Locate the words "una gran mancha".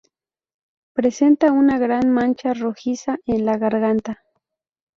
1.51-2.55